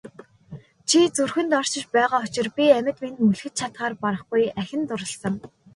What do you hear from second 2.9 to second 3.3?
мэнд